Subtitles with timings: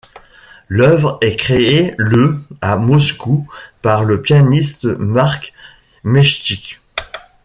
[0.67, 3.47] L'œuvre est créée le à Moscou
[3.83, 5.53] par le pianiste Mark
[6.03, 6.81] Meitschik.